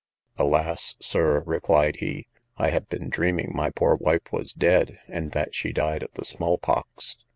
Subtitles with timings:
[0.39, 0.95] Alas!
[0.99, 2.25] Sir, replied he,
[2.57, 6.25] I have been dreaming my poor wife was dead, and that she died of the
[6.25, 7.17] small pox.